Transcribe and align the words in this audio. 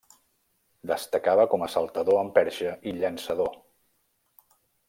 Destacava 0.91 1.45
com 1.51 1.67
a 1.67 1.69
saltador 1.75 2.19
amb 2.23 2.35
perxa 2.39 2.75
i 2.93 2.97
llançador. 3.03 3.55